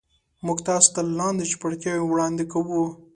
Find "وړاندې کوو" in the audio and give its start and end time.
2.07-2.83